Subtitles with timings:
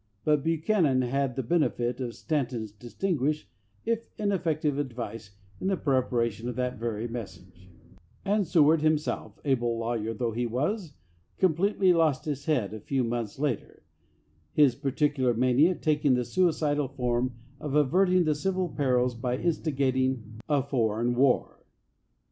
[0.23, 3.47] But Buchanan had the benefit of 294 AS PRESIDENT Stanton's distinguished,
[3.85, 7.69] if ineffective, advice in the preparation of that very message,
[8.25, 10.93] and Sew ard himself, able lawyer though he was,
[11.37, 13.83] com pletely lost his head a few months later,
[14.53, 20.41] his par ticular mania taking the suicidal form of averting the civil perils by instigating
[20.49, 21.63] a foreign war.